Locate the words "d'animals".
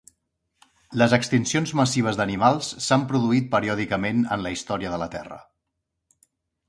2.21-2.71